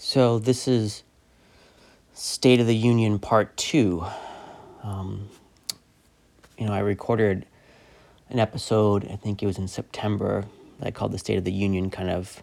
[0.00, 1.02] So, this is
[2.14, 4.06] State of the Union Part 2.
[4.84, 5.28] Um,
[6.56, 7.46] you know, I recorded
[8.30, 10.44] an episode, I think it was in September,
[10.78, 12.40] that I called the State of the Union, kind of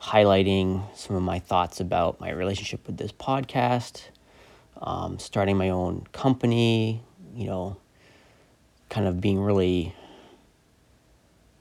[0.00, 4.04] highlighting some of my thoughts about my relationship with this podcast,
[4.80, 7.02] um, starting my own company,
[7.36, 7.76] you know,
[8.88, 9.94] kind of being really,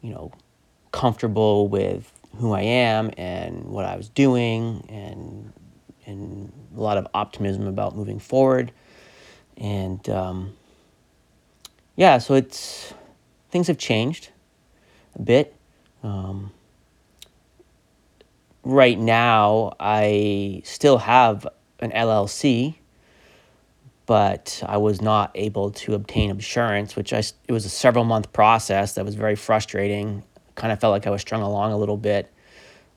[0.02, 0.32] you know,
[0.94, 5.54] comfortable with who I am and what I was doing and
[6.06, 8.72] and a lot of optimism about moving forward.
[9.58, 10.54] And um,
[11.96, 12.94] yeah, so it's
[13.50, 14.30] things have changed
[15.16, 15.54] a bit.
[16.04, 16.52] Um,
[18.64, 21.48] right now, I still have
[21.80, 22.76] an LLC,
[24.06, 28.32] but I was not able to obtain insurance, which I it was a several month
[28.32, 30.24] process that was very frustrating.
[30.58, 32.34] Kind of felt like I was strung along a little bit,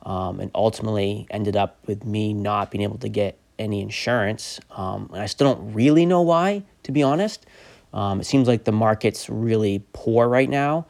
[0.03, 4.59] um, and ultimately ended up with me not being able to get any insurance.
[4.71, 7.45] Um, and I still don't really know why, to be honest.
[7.93, 10.87] Um, it seems like the market's really poor right now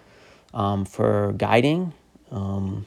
[0.54, 1.92] um, for guiding.
[2.30, 2.86] Um,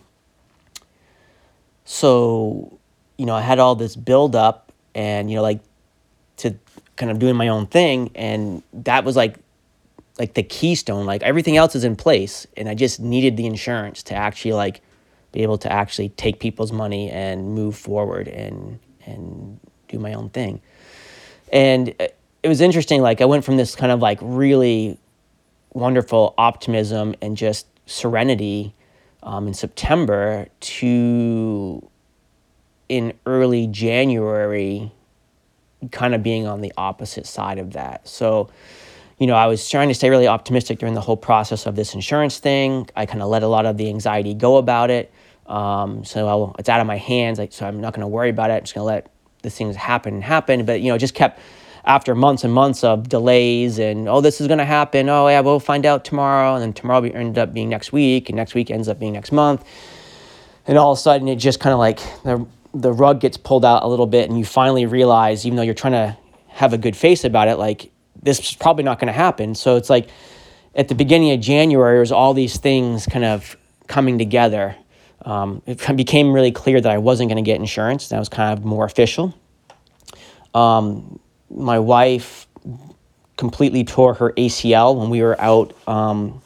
[1.84, 2.80] so,
[3.18, 5.60] you know, I had all this build up and, you know, like
[6.38, 6.56] to
[6.96, 8.12] kind of doing my own thing.
[8.16, 9.40] And that was like,
[10.20, 12.46] like the keystone, like everything else is in place.
[12.56, 14.82] And I just needed the insurance to actually like
[15.32, 20.30] be able to actually take people's money and move forward and, and do my own
[20.30, 20.62] thing.
[21.52, 23.02] And it was interesting.
[23.02, 25.00] Like I went from this kind of like really
[25.74, 28.74] wonderful optimism and just serenity
[29.24, 31.90] um, in September to
[32.90, 34.92] in early January,
[35.92, 38.08] kind of being on the opposite side of that.
[38.08, 38.50] So,
[39.24, 41.94] you know, I was trying to stay really optimistic during the whole process of this
[41.94, 42.90] insurance thing.
[42.94, 45.14] I kind of let a lot of the anxiety go about it.
[45.48, 47.40] Um, so I'll, it's out of my hands.
[47.40, 48.56] Like, so I'm not going to worry about it.
[48.56, 49.10] I'm just going to let
[49.42, 50.66] the things happen and happen.
[50.66, 51.40] But, you know, just kept
[51.86, 55.42] after months and months of delays and oh this is going to happen oh yeah
[55.42, 58.72] we'll find out tomorrow and then tomorrow ended up being next week and next week
[58.72, 59.66] ends up being next month
[60.66, 63.66] and all of a sudden it just kind of like the, the rug gets pulled
[63.66, 66.18] out a little bit and you finally realize even though you're trying to
[66.48, 67.92] have a good face about it like
[68.24, 70.10] this is probably not going to happen so it's like
[70.76, 73.56] at the beginning of january was all these things kind of
[73.88, 74.76] coming together
[75.26, 78.58] um, it became really clear that i wasn't going to get insurance that was kind
[78.58, 79.34] of more official
[80.54, 81.20] um,
[81.50, 82.48] my wife
[83.38, 86.42] completely tore her ACL when we were out um,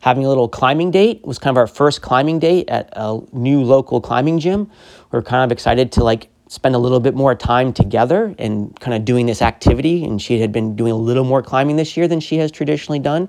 [0.00, 1.18] having a little climbing date.
[1.18, 4.70] It was kind of our first climbing date at a new local climbing gym.
[5.10, 8.78] We are kind of excited to like spend a little bit more time together and
[8.80, 10.04] kind of doing this activity.
[10.04, 12.98] And she had been doing a little more climbing this year than she has traditionally
[12.98, 13.28] done.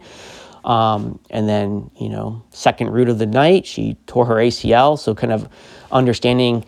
[0.63, 4.97] Um, and then, you know, second route of the night, she tore her ACL.
[4.97, 5.47] So kind of
[5.91, 6.65] understanding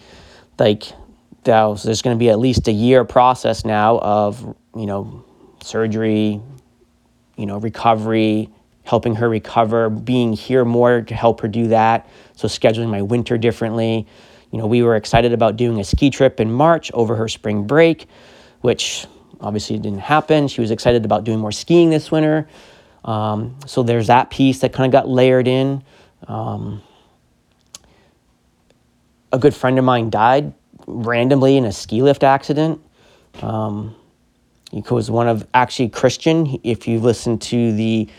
[0.60, 0.84] like
[1.46, 5.26] so there's going to be at least a year process now of you know
[5.64, 6.40] surgery,
[7.36, 8.50] you know recovery,
[8.84, 12.08] helping her recover, being here more to help her do that.
[12.36, 14.08] So scheduling my winter differently.
[14.52, 17.66] You know, we were excited about doing a ski trip in March over her spring
[17.66, 18.08] break,
[18.62, 19.08] which
[19.40, 20.48] obviously didn't happen.
[20.48, 22.48] She was excited about doing more skiing this winter.
[23.06, 25.84] Um, so there's that piece that kind of got layered in.
[26.28, 26.82] Um,
[29.32, 30.54] a good friend of mine died
[30.86, 32.82] randomly in a ski lift accident.
[33.42, 33.96] Um,
[34.72, 36.60] he was one of actually Christian.
[36.64, 38.10] If you listen to the,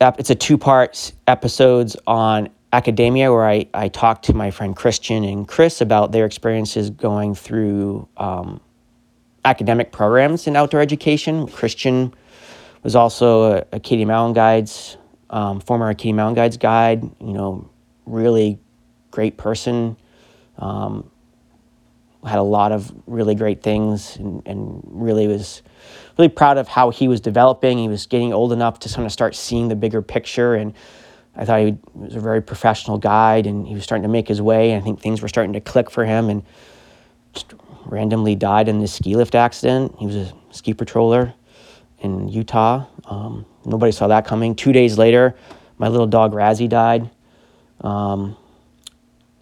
[0.00, 5.22] it's a two part episodes on academia where I, I talked to my friend Christian
[5.22, 8.60] and Chris about their experiences going through um,
[9.44, 11.46] academic programs in outdoor education.
[11.46, 12.12] Christian
[12.82, 14.96] was also a, Acadia Mountain Guides,
[15.30, 17.70] um, former Acadia Mountain Guides guide, you know,
[18.06, 18.58] really
[19.12, 19.96] great person.
[20.58, 21.08] Um,
[22.26, 25.62] had a lot of really great things and, and really was
[26.18, 27.78] really proud of how he was developing.
[27.78, 30.54] He was getting old enough to sort of start seeing the bigger picture.
[30.54, 30.74] And
[31.36, 34.40] I thought he was a very professional guide and he was starting to make his
[34.40, 34.70] way.
[34.70, 36.42] And I think things were starting to click for him and
[37.32, 37.54] just
[37.86, 39.94] randomly died in this ski lift accident.
[39.98, 41.34] He was a ski patroller
[41.98, 42.86] in Utah.
[43.06, 44.54] Um, nobody saw that coming.
[44.54, 45.34] Two days later,
[45.78, 47.10] my little dog Razzie died.
[47.80, 48.36] Um,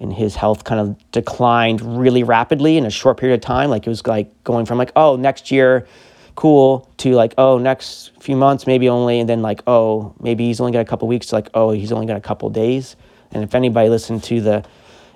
[0.00, 3.70] and his health kind of declined really rapidly in a short period of time.
[3.70, 5.86] Like it was like going from like, oh, next year,
[6.34, 10.60] cool, to like, oh, next few months, maybe only, and then like, oh, maybe he's
[10.60, 12.96] only got a couple weeks, like, oh, he's only got a couple days.
[13.32, 14.64] And if anybody listened to the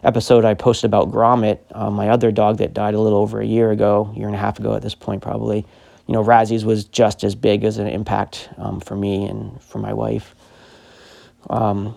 [0.03, 3.47] episode I posted about Gromit, um, my other dog that died a little over a
[3.47, 5.67] year ago, year and a half ago at this point, probably,
[6.07, 9.79] you know, Razzie's was just as big as an impact um, for me and for
[9.79, 10.35] my wife.
[11.51, 11.97] Um,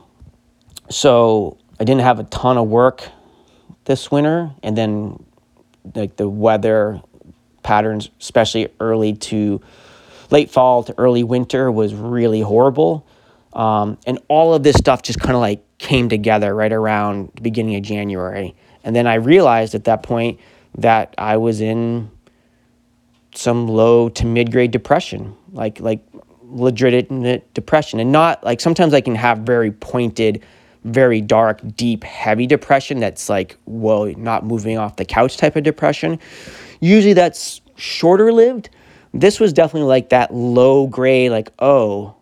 [0.89, 3.07] so I didn't have a ton of work
[3.86, 5.24] this winter, and then
[5.95, 7.01] like the weather
[7.69, 9.62] patterns, especially early to
[10.31, 13.06] late fall to early winter, was really horrible.
[13.54, 17.42] Um, and all of this stuff just kind of like came together right around the
[17.42, 18.56] beginning of January.
[18.83, 20.39] And then I realized at that point
[20.80, 22.10] that I was in
[23.36, 26.01] some low to mid grade depression, like like
[26.42, 30.44] legitimate depression, and not like sometimes I can have very pointed,
[30.90, 35.64] very dark, deep, heavy depression that's like whoa, not moving off the couch type of
[35.64, 36.20] depression.
[36.80, 38.70] Usually that's shorter lived.
[39.14, 42.16] This was definitely like that low grade, like oh,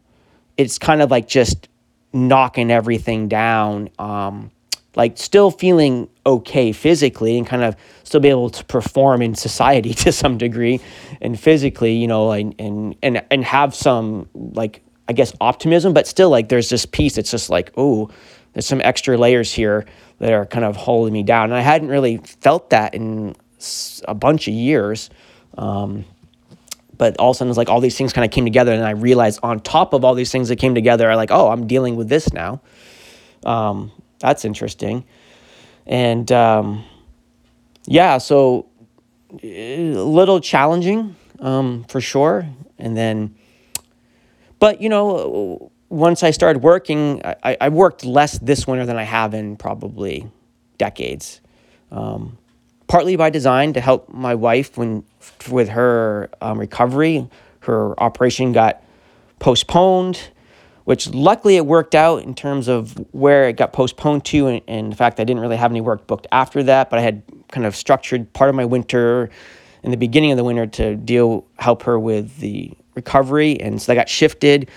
[0.58, 1.68] it's kind of like just
[2.14, 3.90] knocking everything down.
[4.00, 4.52] Um,
[4.98, 9.94] like still feeling okay physically and kind of still be able to perform in society
[10.04, 10.82] to some degree
[11.22, 16.06] and physically you know and and and, and have some like i guess optimism but
[16.06, 18.10] still like there's this piece that's just like oh
[18.58, 19.86] there's some extra layers here
[20.18, 23.36] that are kind of holding me down and i hadn't really felt that in
[24.08, 25.10] a bunch of years
[25.58, 26.06] um,
[26.98, 28.84] but all of a sudden it's like all these things kind of came together and
[28.84, 31.68] i realized on top of all these things that came together i like oh i'm
[31.68, 32.62] dealing with this now
[33.46, 35.06] um, that's interesting.
[35.86, 36.84] And um,
[37.86, 38.68] yeah, so
[39.44, 42.48] a little challenging um, for sure.
[42.78, 43.36] And then,
[44.60, 49.04] but you know, once I started working, I, I worked less this winter than I
[49.04, 50.30] have in probably
[50.78, 51.42] decades.
[51.92, 52.38] Um,
[52.88, 55.04] partly by design to help my wife when
[55.50, 57.28] with her um, recovery.
[57.62, 58.84] Her operation got
[59.40, 60.30] postponed
[60.88, 64.48] which luckily it worked out in terms of where it got postponed to.
[64.48, 67.24] And, and fact, I didn't really have any work booked after that, but I had
[67.50, 69.30] kind of structured part of my winter
[69.84, 73.60] in the beginning of the winter to deal, help her with the recovery.
[73.60, 74.72] And so that got shifted.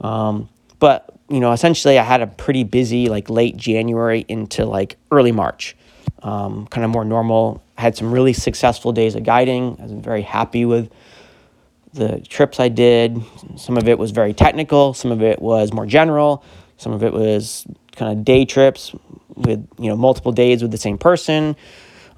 [0.00, 0.48] Um,
[0.82, 5.30] but, you know, essentially I had a pretty busy like late January into like early
[5.30, 5.76] March,
[6.24, 7.62] um, kind of more normal.
[7.78, 9.76] I had some really successful days of guiding.
[9.78, 10.90] I was very happy with
[11.94, 13.22] the trips I did.
[13.54, 16.42] Some of it was very technical, some of it was more general,
[16.78, 17.64] some of it was
[17.94, 18.92] kind of day trips
[19.36, 21.54] with you know multiple days with the same person.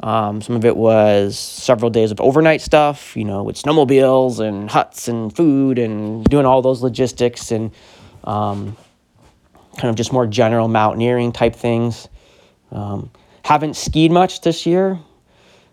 [0.01, 4.71] Um, some of it was several days of overnight stuff, you know, with snowmobiles and
[4.71, 7.71] huts and food and doing all those logistics and
[8.25, 8.77] um,
[9.77, 12.09] kind of just more general mountaineering type things.
[12.71, 13.11] Um,
[13.45, 14.99] haven't skied much this year,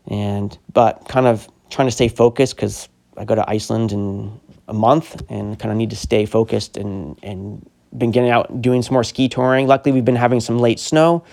[0.08, 4.74] and but kind of trying to stay focused because I go to Iceland in a
[4.74, 8.94] month and kind of need to stay focused and, and been getting out doing some
[8.94, 9.68] more ski touring.
[9.68, 11.24] Luckily, we've been having some late snow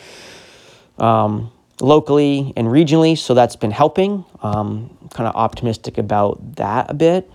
[0.98, 4.24] um, locally and regionally, so that's been helping.
[4.42, 7.30] Um, kind of optimistic about that a bit.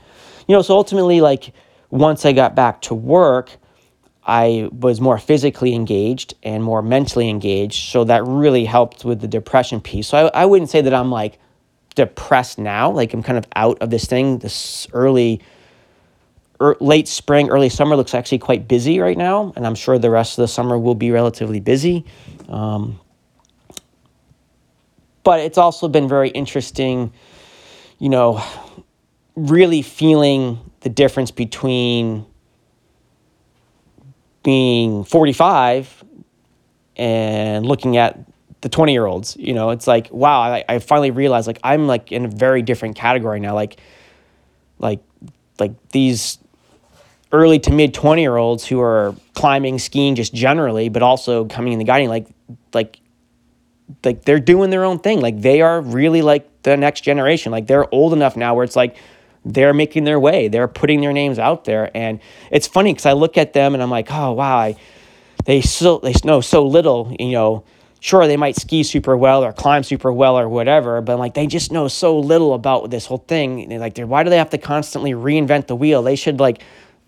[0.47, 1.53] You know, so ultimately, like
[1.89, 3.57] once I got back to work,
[4.25, 7.89] I was more physically engaged and more mentally engaged.
[7.91, 10.07] So that really helped with the depression piece.
[10.07, 11.39] So I, I wouldn't say that I'm like
[11.95, 12.89] depressed now.
[12.89, 14.39] Like I'm kind of out of this thing.
[14.39, 15.41] This early,
[16.61, 20.09] er, late spring, early summer looks actually quite busy right now, and I'm sure the
[20.09, 22.05] rest of the summer will be relatively busy.
[22.47, 22.99] Um,
[25.23, 27.13] but it's also been very interesting,
[27.99, 28.43] you know,
[29.35, 32.25] really feeling the difference between
[34.43, 36.03] being 45
[36.95, 38.19] and looking at
[38.61, 41.87] the 20 year olds you know it's like wow I, I finally realized like i'm
[41.87, 43.55] like in a very different category now.
[43.55, 43.79] Like
[44.79, 44.99] like
[45.59, 46.37] like these
[47.31, 51.73] early to mid 20 year olds who are climbing skiing just generally but also coming
[51.73, 52.27] in the guiding like
[52.73, 52.99] like
[54.03, 55.21] like they're doing their own thing.
[55.21, 57.51] Like they are really like the next generation.
[57.51, 58.95] Like they're old enough now where it's like
[59.45, 60.47] they're making their way.
[60.47, 61.95] They're putting their names out there.
[61.95, 62.19] And
[62.51, 64.75] it's funny because i look at them and i'm like oh wow I,
[65.45, 67.63] they so they know so little you know.
[67.99, 71.47] Sure they might ski super well or climb super well or whatever but like they
[71.47, 73.71] just know so little about this whole thing.
[73.71, 76.03] And like why do they have to constantly reinvent the wheel?
[76.03, 76.61] They should like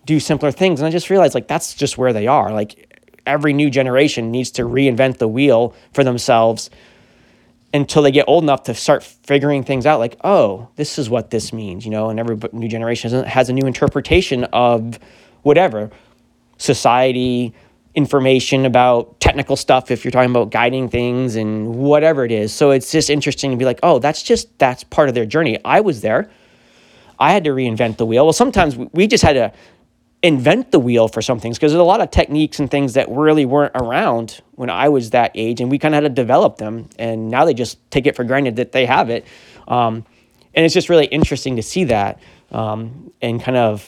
[0.06, 0.80] do simpler things.
[0.80, 2.54] And i just realized like that's just where they are.
[2.54, 6.70] Like every new generation needs to reinvent the wheel for themselves
[7.74, 11.30] until they get old enough to start figuring things out like oh this is what
[11.30, 15.00] this means you know and every new generation has a new interpretation of
[15.44, 15.92] whatever
[16.58, 17.54] society
[17.96, 22.54] information about technical stuff if you're talking about guiding things and whatever it is.
[22.54, 25.58] So it's just interesting to be like, oh, that's just that's part of their journey.
[25.64, 26.30] I was there.
[27.18, 28.26] I had to reinvent the wheel.
[28.26, 29.54] Well, sometimes we just had to
[30.26, 33.08] invent the wheel for some things because there's a lot of techniques and things that
[33.10, 36.58] really weren't around when I was that age, and we kind of had to develop
[36.58, 36.90] them.
[36.98, 39.26] And now they just take it for granted that they have it.
[39.68, 40.04] Um,
[40.56, 42.20] and it's just really interesting to see that
[42.52, 43.88] um, and kind of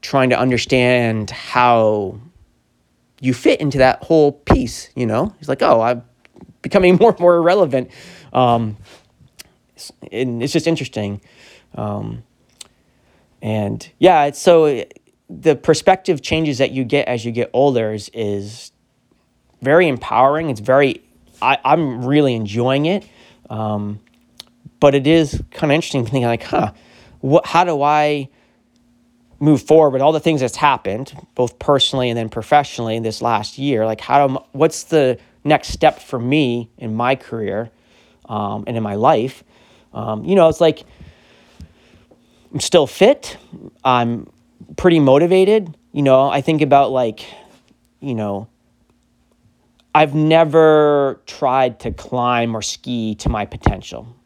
[0.00, 2.18] trying to understand how
[3.20, 5.32] you fit into that whole piece, you know?
[5.38, 6.02] it's like, oh, I'm
[6.60, 7.90] becoming more and more irrelevant.
[8.32, 8.76] Um,
[10.10, 11.20] and it's just interesting.
[11.76, 12.24] Um,
[13.40, 14.84] and yeah, it's so
[15.40, 18.72] the perspective changes that you get as you get older is, is
[19.62, 20.50] very empowering.
[20.50, 21.02] It's very,
[21.40, 23.06] I, I'm really enjoying it.
[23.48, 24.00] Um,
[24.80, 26.72] but it is kind of interesting thinking like, huh,
[27.20, 28.28] what, how do I
[29.38, 33.22] move forward with all the things that's happened, both personally and then professionally in this
[33.22, 33.86] last year?
[33.86, 37.70] Like, how do, what's the next step for me in my career
[38.28, 39.44] um, and in my life?
[39.94, 40.84] Um, you know, it's like
[42.52, 43.36] I'm still fit.
[43.84, 44.30] I'm
[44.76, 45.76] pretty motivated.
[45.92, 47.26] You know, I think about like,
[48.00, 48.48] you know,
[49.94, 54.16] I've never tried to climb or ski to my potential.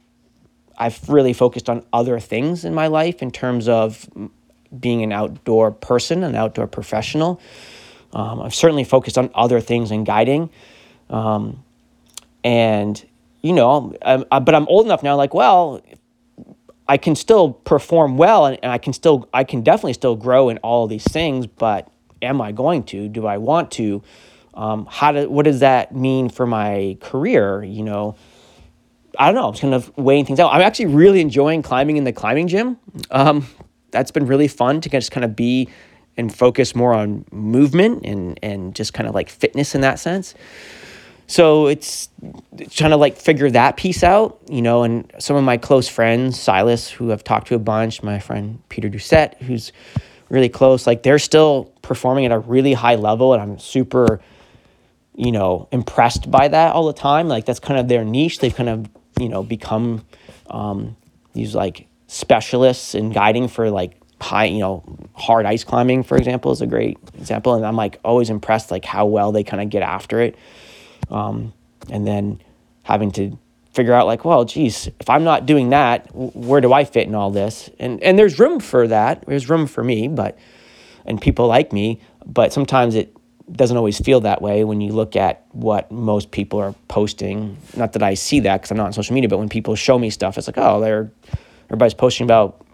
[0.78, 4.08] I've really focused on other things in my life in terms of
[4.78, 7.40] being an outdoor person, an outdoor professional.
[8.12, 10.50] Um, I've certainly focused on other things in guiding.
[11.10, 11.64] Um,
[12.44, 13.04] and,
[13.42, 15.82] you know, I'm, I, but I'm old enough now, like, well,
[16.88, 20.48] I can still perform well and, and I can still, I can definitely still grow
[20.48, 21.90] in all these things, but
[22.22, 23.08] am I going to?
[23.08, 24.02] Do I want to?
[24.54, 27.62] Um, how do, what does that mean for my career?
[27.62, 28.16] You know,
[29.18, 29.48] I don't know.
[29.48, 30.52] I'm just kind of weighing things out.
[30.52, 32.78] I'm actually really enjoying climbing in the climbing gym.
[33.10, 33.46] Um,
[33.90, 35.68] that's been really fun to just kind of be
[36.16, 40.34] and focus more on movement and, and just kind of like fitness in that sense.
[41.26, 42.08] So it's
[42.70, 46.38] trying to like figure that piece out, you know, and some of my close friends,
[46.38, 49.72] Silas, who I've talked to a bunch, my friend Peter Doucette, who's
[50.28, 54.20] really close, like they're still performing at a really high level and I'm super,
[55.14, 57.26] you know, impressed by that all the time.
[57.28, 58.38] Like that's kind of their niche.
[58.38, 60.04] They've kind of, you know, become
[60.48, 60.96] um,
[61.32, 66.52] these like specialists in guiding for like high, you know, hard ice climbing, for example,
[66.52, 67.54] is a great example.
[67.54, 70.36] And I'm like always impressed like how well they kind of get after it.
[71.10, 71.52] Um,
[71.90, 72.40] and then
[72.82, 73.38] having to
[73.72, 77.14] figure out like, well, geez, if I'm not doing that, where do I fit in
[77.14, 77.70] all this?
[77.78, 79.24] And and there's room for that.
[79.26, 80.38] There's room for me, but
[81.04, 83.14] and people like me, but sometimes it
[83.52, 87.56] doesn't always feel that way when you look at what most people are posting.
[87.76, 89.98] Not that I see that because I'm not on social media, but when people show
[89.98, 91.10] me stuff, it's like, oh, they're
[91.66, 92.64] everybody's posting about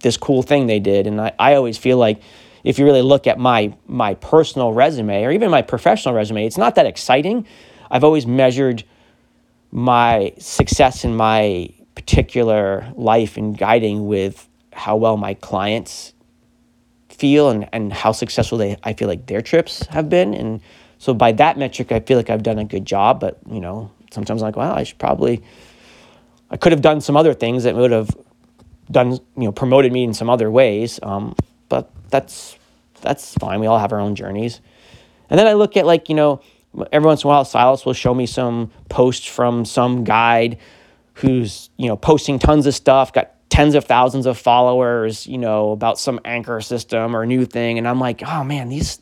[0.00, 2.20] this cool thing they did, and I, I always feel like
[2.64, 6.58] if you really look at my my personal resume or even my professional resume, it's
[6.58, 7.46] not that exciting.
[7.90, 8.82] I've always measured
[9.70, 16.12] my success in my particular life and guiding with how well my clients
[17.08, 20.34] feel and, and how successful they I feel like their trips have been.
[20.34, 20.60] And
[20.98, 23.20] so by that metric I feel like I've done a good job.
[23.20, 25.42] But you know, sometimes I'm like, well, I should probably
[26.50, 28.10] I could have done some other things that would have
[28.90, 31.00] done, you know, promoted me in some other ways.
[31.02, 31.34] Um,
[31.68, 32.56] but that's
[33.00, 33.58] that's fine.
[33.58, 34.60] We all have our own journeys.
[35.28, 36.40] And then I look at like, you know,
[36.92, 40.58] every once in a while Silas will show me some posts from some guide
[41.14, 45.72] who's, you know, posting tons of stuff, got tens of thousands of followers, you know,
[45.72, 47.78] about some anchor system or new thing.
[47.78, 49.00] And I'm like, oh man, these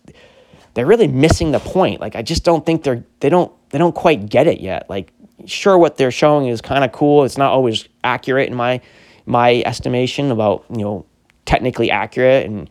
[0.74, 2.00] they're really missing the point.
[2.00, 4.88] Like I just don't think they're they don't they don't quite get it yet.
[4.88, 5.12] Like
[5.44, 7.24] sure what they're showing is kind of cool.
[7.24, 8.80] It's not always accurate in my
[9.26, 11.04] my estimation about, you know,
[11.44, 12.70] technically accurate and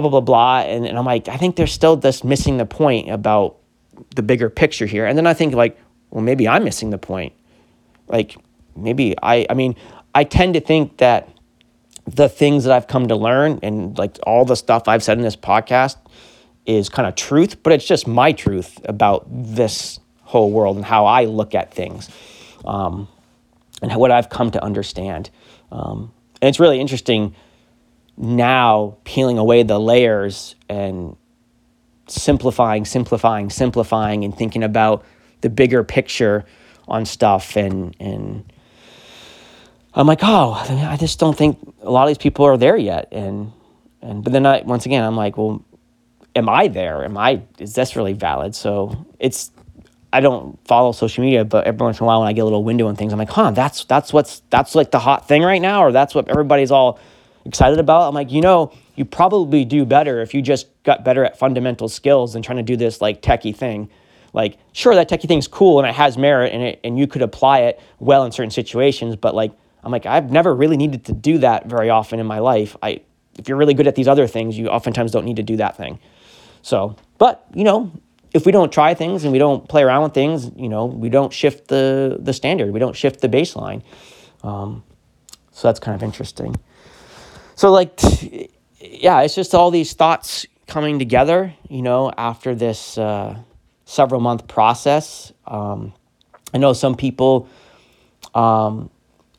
[0.00, 0.58] blah blah blah blah.
[0.60, 3.56] And, and i'm like i think they're still just missing the point about
[4.14, 5.06] the bigger picture here.
[5.06, 5.78] And then i think like
[6.10, 7.32] well maybe i'm missing the point.
[8.08, 8.36] Like
[8.76, 9.74] maybe i i mean
[10.14, 11.28] i tend to think that
[12.06, 15.24] the things that i've come to learn and like all the stuff i've said in
[15.24, 15.96] this podcast
[16.66, 21.06] is kind of truth but it's just my truth about this whole world and how
[21.06, 22.10] i look at things
[22.64, 23.08] um,
[23.82, 25.30] and what i've come to understand.
[25.72, 27.34] Um, and it's really interesting
[28.16, 31.16] now peeling away the layers and
[32.06, 35.04] simplifying, simplifying, simplifying, and thinking about
[35.40, 36.44] the bigger picture
[36.88, 37.56] on stuff.
[37.56, 38.52] And, and
[39.94, 43.08] I'm like, oh, I just don't think a lot of these people are there yet.
[43.12, 43.52] And,
[44.00, 45.62] and but then I, once again, I'm like, well,
[46.34, 47.04] am I there?
[47.04, 48.54] Am I, is this really valid?
[48.54, 49.50] So it's,
[50.12, 52.44] I don't follow social media, but every once in a while when I get a
[52.44, 55.42] little window and things, I'm like, huh, that's, that's what's, that's like the hot thing
[55.42, 56.98] right now, or that's what everybody's all
[57.46, 58.08] excited about.
[58.08, 61.88] I'm like, you know, you probably do better if you just got better at fundamental
[61.88, 63.88] skills than trying to do this like techie thing.
[64.32, 67.22] Like, sure, that techie thing's cool and it has merit and it, and you could
[67.22, 71.12] apply it well in certain situations, but like, I'm like, I've never really needed to
[71.12, 72.76] do that very often in my life.
[72.82, 73.02] I,
[73.38, 75.76] if you're really good at these other things, you oftentimes don't need to do that
[75.76, 76.00] thing.
[76.62, 77.92] So, but you know,
[78.34, 81.08] if we don't try things and we don't play around with things, you know, we
[81.08, 83.82] don't shift the the standard, we don't shift the baseline.
[84.42, 84.82] Um,
[85.52, 86.56] so that's kind of interesting
[87.56, 87.98] so like
[88.78, 93.36] yeah it's just all these thoughts coming together you know after this uh,
[93.84, 95.92] several month process um,
[96.54, 97.48] i know some people
[98.34, 98.90] um,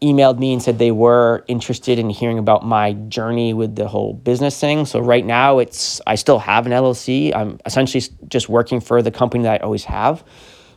[0.01, 4.13] emailed me and said they were interested in hearing about my journey with the whole
[4.13, 4.85] business thing.
[4.85, 7.35] So right now it's I still have an LLC.
[7.35, 10.23] I'm essentially just working for the company that I always have.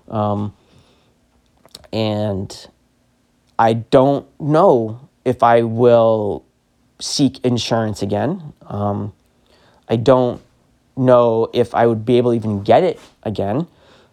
[0.08, 0.54] Um,
[1.92, 2.68] and
[3.58, 6.44] I don't know if I will
[7.00, 8.52] seek insurance again.
[8.66, 9.12] Um,
[9.88, 10.40] I don't
[10.96, 13.66] know if I would be able to even get it again.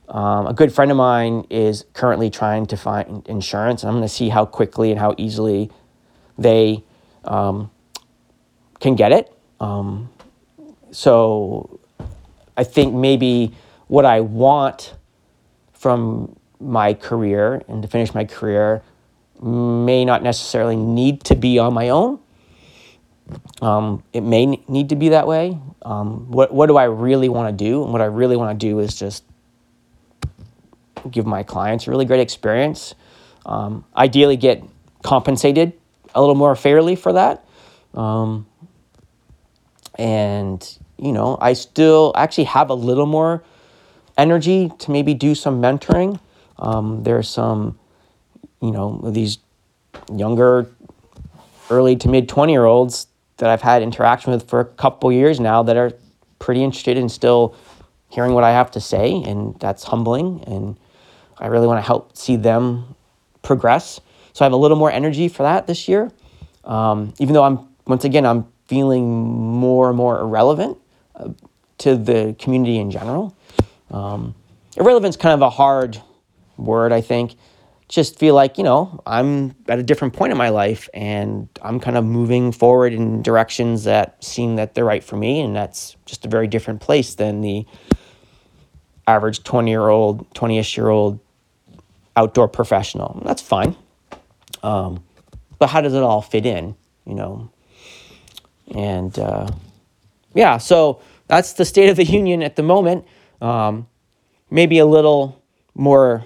[0.09, 4.07] Um, a good friend of mine is currently trying to find insurance, and I'm going
[4.07, 5.69] to see how quickly and how easily
[6.37, 6.83] they
[7.25, 7.69] um,
[8.79, 9.33] can get it.
[9.59, 10.09] Um,
[10.91, 11.79] so
[12.55, 13.53] I think maybe
[13.87, 14.95] what I want
[15.73, 18.81] from my career and to finish my career
[19.41, 22.19] may not necessarily need to be on my own.
[23.61, 25.59] Um, it may need to be that way.
[25.81, 27.83] Um, what, what do I really want to do?
[27.83, 29.23] And what I really want to do is just
[31.09, 32.93] give my clients a really great experience.
[33.45, 34.63] Um, ideally, get
[35.03, 35.73] compensated
[36.13, 37.45] a little more fairly for that.
[37.93, 38.45] Um,
[39.97, 43.43] and, you know, I still actually have a little more
[44.17, 46.19] energy to maybe do some mentoring.
[46.59, 47.79] Um, there are some,
[48.61, 49.39] you know, these
[50.13, 50.69] younger,
[51.69, 53.07] early to mid 20 year olds
[53.37, 55.91] that I've had interaction with for a couple years now that are
[56.39, 57.55] pretty interested in still
[58.09, 60.43] hearing what I have to say, and that's humbling.
[60.47, 60.77] And
[61.37, 62.95] I really want to help see them
[63.41, 63.99] progress.
[64.33, 66.11] So I have a little more energy for that this year.
[66.63, 70.77] Um, even though I'm, once again, I'm feeling more and more irrelevant
[71.15, 71.29] uh,
[71.79, 73.35] to the community in general.
[73.91, 74.35] Um,
[74.75, 76.01] irrelevance kind of a hard
[76.57, 77.35] word, I think.
[77.89, 81.79] Just feel like, you know, I'm at a different point in my life and I'm
[81.79, 85.39] kind of moving forward in directions that seem that they're right for me.
[85.39, 87.65] And that's just a very different place than the
[89.07, 91.19] average 20 year old, 20 ish year old
[92.17, 93.21] outdoor professional.
[93.23, 93.75] That's fine.
[94.63, 95.03] Um,
[95.59, 96.75] but how does it all fit in,
[97.05, 97.49] you know?
[98.75, 99.47] And uh,
[100.33, 103.05] yeah, so that's the state of the union at the moment.
[103.41, 103.87] Um,
[104.49, 105.41] maybe a little
[105.73, 106.25] more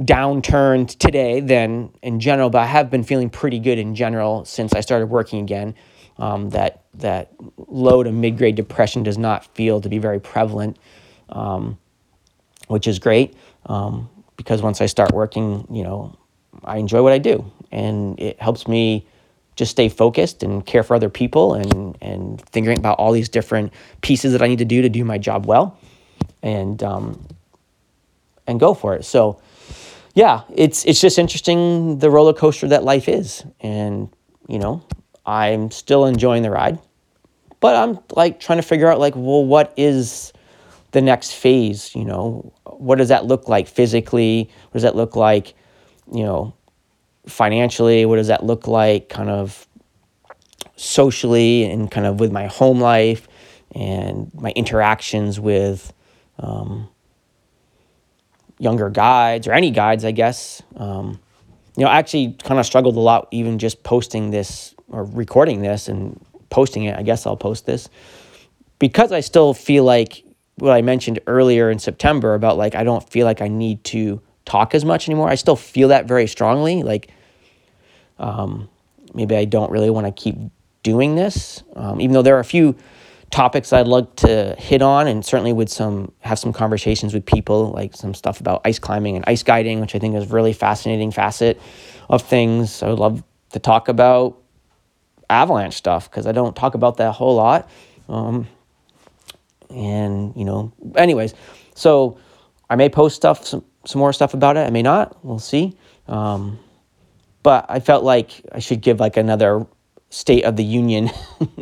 [0.00, 4.74] downturned today than in general, but I have been feeling pretty good in general since
[4.74, 5.74] I started working again.
[6.18, 7.32] Um, that that
[7.68, 10.78] low to mid grade depression does not feel to be very prevalent,
[11.28, 11.78] um,
[12.68, 13.36] which is great.
[13.66, 16.16] Um, because once I start working, you know,
[16.64, 19.06] I enjoy what I do, and it helps me
[19.56, 23.72] just stay focused and care for other people, and and figuring about all these different
[24.00, 25.78] pieces that I need to do to do my job well,
[26.42, 27.26] and um,
[28.46, 29.04] and go for it.
[29.04, 29.40] So,
[30.16, 34.08] yeah, it's it's just interesting the roller coaster that life is, and
[34.48, 34.82] you know,
[35.26, 36.78] I'm still enjoying the ride,
[37.60, 40.32] but I'm like trying to figure out like, well, what is
[40.92, 41.94] the next phase?
[41.94, 44.48] You know, what does that look like physically?
[44.70, 45.52] What does that look like,
[46.10, 46.54] you know,
[47.26, 48.06] financially?
[48.06, 49.66] What does that look like kind of
[50.76, 53.28] socially and kind of with my home life
[53.74, 55.92] and my interactions with
[56.38, 56.88] um,
[58.58, 60.62] younger guides or any guides, I guess.
[60.76, 61.20] Um,
[61.76, 65.60] you know, I actually kind of struggled a lot even just posting this or recording
[65.60, 66.96] this and posting it.
[66.96, 67.88] I guess I'll post this
[68.78, 70.22] because I still feel like
[70.56, 74.20] what I mentioned earlier in September about like I don't feel like I need to
[74.44, 75.28] talk as much anymore.
[75.28, 76.82] I still feel that very strongly.
[76.82, 77.10] Like
[78.18, 78.68] um,
[79.12, 80.36] maybe I don't really want to keep
[80.82, 82.76] doing this, um, even though there are a few
[83.36, 87.70] topics I'd like to hit on, and certainly would some have some conversations with people,
[87.70, 90.54] like some stuff about ice climbing and ice guiding, which I think is a really
[90.54, 91.60] fascinating facet
[92.08, 92.82] of things.
[92.82, 94.38] I would love to talk about
[95.28, 97.68] avalanche stuff because I don't talk about that a whole lot.
[98.08, 98.48] Um,
[99.68, 101.34] and you know, anyways,
[101.74, 102.18] so
[102.70, 104.60] I may post stuff, some, some more stuff about it.
[104.60, 105.22] I may not.
[105.22, 105.76] We'll see.
[106.08, 106.58] Um,
[107.42, 109.66] but I felt like I should give like another
[110.08, 111.10] state of the union,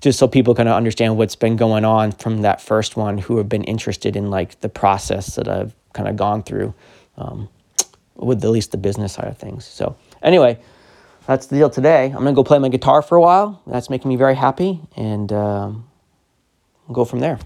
[0.00, 3.36] just so people kind of understand what's been going on from that first one, who
[3.38, 6.74] have been interested in like the process that I've kind of gone through,
[7.16, 7.48] um,
[8.16, 9.64] with at least the business side of things.
[9.64, 10.58] So anyway,
[11.26, 12.06] that's the deal today.
[12.06, 13.62] I'm gonna go play my guitar for a while.
[13.66, 15.32] That's making me very happy, and.
[15.32, 15.86] Um,
[16.92, 17.38] go from there.